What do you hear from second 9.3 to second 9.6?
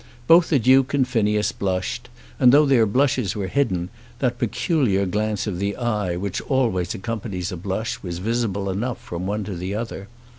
to